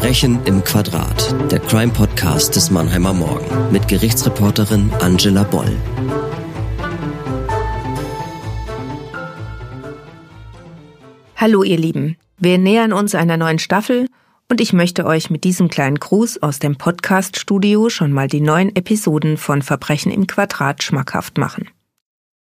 [0.00, 5.76] Verbrechen im Quadrat, der Crime-Podcast des Mannheimer Morgen mit Gerichtsreporterin Angela Boll.
[11.36, 14.06] Hallo ihr Lieben, wir nähern uns einer neuen Staffel
[14.48, 18.74] und ich möchte euch mit diesem kleinen Gruß aus dem Podcast-Studio schon mal die neuen
[18.74, 21.68] Episoden von Verbrechen im Quadrat schmackhaft machen.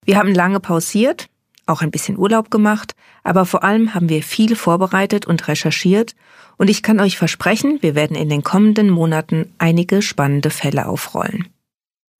[0.05, 1.29] Wir haben lange pausiert,
[1.67, 6.15] auch ein bisschen Urlaub gemacht, aber vor allem haben wir viel vorbereitet und recherchiert
[6.57, 11.48] und ich kann euch versprechen, wir werden in den kommenden Monaten einige spannende Fälle aufrollen.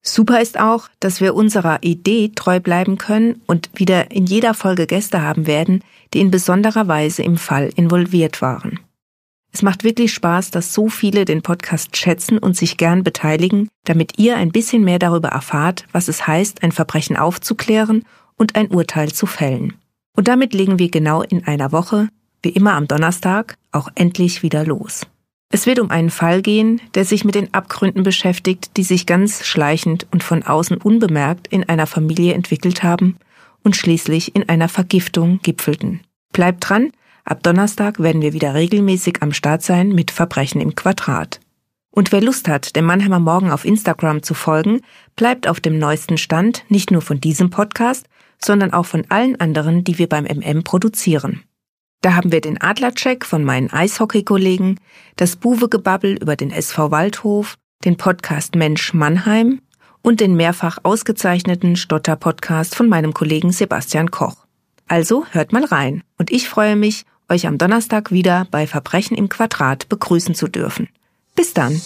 [0.01, 4.85] Super ist auch, dass wir unserer Idee treu bleiben können und wieder in jeder Folge
[4.85, 5.83] Gäste haben werden,
[6.13, 8.79] die in besonderer Weise im Fall involviert waren.
[9.51, 14.19] Es macht wirklich Spaß, dass so viele den Podcast schätzen und sich gern beteiligen, damit
[14.19, 18.03] ihr ein bisschen mehr darüber erfahrt, was es heißt, ein Verbrechen aufzuklären
[18.37, 19.73] und ein Urteil zu fällen.
[20.15, 22.09] Und damit legen wir genau in einer Woche,
[22.41, 25.07] wie immer am Donnerstag, auch endlich wieder los.
[25.51, 29.45] Es wird um einen Fall gehen, der sich mit den Abgründen beschäftigt, die sich ganz
[29.45, 33.17] schleichend und von außen unbemerkt in einer Familie entwickelt haben
[33.63, 36.01] und schließlich in einer Vergiftung gipfelten.
[36.33, 36.91] Bleibt dran,
[37.23, 41.39] ab Donnerstag werden wir wieder regelmäßig am Start sein mit Verbrechen im Quadrat.
[41.95, 44.81] Und wer Lust hat, dem Mannheimer Morgen auf Instagram zu folgen,
[45.15, 49.85] bleibt auf dem neuesten Stand nicht nur von diesem Podcast, sondern auch von allen anderen,
[49.85, 51.43] die wir beim MM produzieren.
[52.01, 54.77] Da haben wir den Adlercheck von meinen Eishockey-Kollegen,
[55.15, 59.61] das Buwe-Gebabbel über den SV Waldhof, den Podcast Mensch Mannheim
[60.01, 64.45] und den mehrfach ausgezeichneten Stotter-Podcast von meinem Kollegen Sebastian Koch.
[64.87, 69.29] Also hört mal rein und ich freue mich, euch am Donnerstag wieder bei Verbrechen im
[69.29, 70.89] Quadrat begrüßen zu dürfen.
[71.35, 71.81] Bis dann!